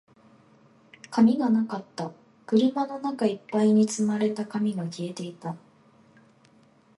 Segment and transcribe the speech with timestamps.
[1.11, 2.11] 紙がなかった。
[2.47, 5.55] 車の中一杯に積まれた紙が消えていた。